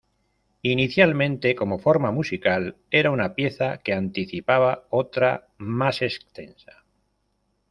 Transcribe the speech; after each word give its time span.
Inicialmente 0.63 1.53
como 1.53 1.77
forma 1.77 2.11
musical, 2.11 2.75
era 2.89 3.11
una 3.11 3.35
pieza 3.35 3.77
que 3.83 3.93
anticipaba 3.93 4.87
otra 4.89 5.49
más 5.59 6.01
extensa. 6.01 6.83